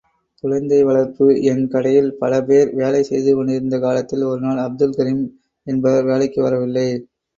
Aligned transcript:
குழந்தை 0.43 0.77
வளர்ப்பு 0.83 1.25
என் 1.51 1.67
கடையில் 1.67 2.09
பலபேர் 2.21 2.71
வேலை 2.73 3.01
செய்துகொண்டிருந்த 3.03 3.79
காலத்தில், 3.79 4.25
ஒருநாள் 4.31 4.65
அப்துல் 4.65 4.97
கரீம் 4.97 5.23
என்பவர் 5.67 6.09
வேலைக்கு 6.11 6.41
வரவில்லை. 6.41 6.87